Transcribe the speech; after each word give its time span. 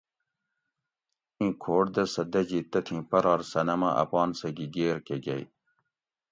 ایں 1.39 1.51
کھوٹ 1.61 1.85
دہ 1.95 2.03
سہ 2.13 2.23
دجی 2.33 2.59
تتھیں 2.71 3.03
پرار 3.09 3.39
صنم 3.51 3.81
ھہ 3.85 3.91
اپان 4.03 4.29
سہ 4.39 4.47
گی 4.57 4.67
گیر 4.75 4.97
کہ 5.05 5.15
گۤئ 5.25 5.43